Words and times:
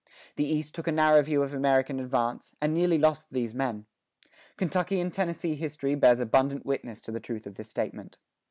The 0.35 0.43
East 0.43 0.73
took 0.73 0.87
a 0.87 0.91
narrow 0.91 1.21
view 1.21 1.43
of 1.43 1.53
American 1.53 1.99
advance, 1.99 2.55
and 2.59 2.73
nearly 2.73 2.97
lost 2.97 3.27
these 3.31 3.53
men. 3.53 3.85
Kentucky 4.57 4.99
and 4.99 5.13
Tennessee 5.13 5.53
history 5.53 5.93
bears 5.93 6.19
abundant 6.19 6.65
witness 6.65 7.01
to 7.01 7.11
the 7.11 7.19
truth 7.19 7.45
of 7.45 7.53
this 7.53 7.69
statement. 7.69 8.17